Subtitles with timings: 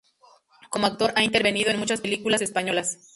[0.71, 2.97] Como actor ha intervenido en muchas películas españolas.